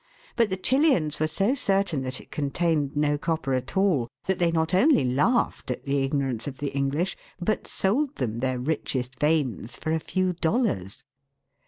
But 0.35 0.49
the 0.49 0.57
Chileans 0.57 1.19
were 1.19 1.27
so 1.27 1.53
certain 1.53 2.01
that 2.01 2.19
it 2.19 2.31
contained 2.31 2.97
no 2.97 3.19
copper 3.19 3.53
at 3.53 3.77
all, 3.77 4.07
that 4.25 4.39
they 4.39 4.49
not 4.51 4.73
only 4.73 5.03
laughed 5.05 5.69
at 5.69 5.83
the 5.85 6.01
ignorance 6.03 6.47
of 6.47 6.57
the 6.57 6.75
English, 6.75 7.15
but 7.39 7.67
sold 7.67 8.15
them 8.15 8.39
their 8.39 8.57
richest 8.57 9.19
veins 9.19 9.77
for 9.77 9.91
a 9.91 9.99
few 9.99 10.33
dollars. 10.33 11.03